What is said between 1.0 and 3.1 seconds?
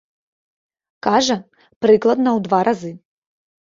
Кажа, прыкладна ў два разы.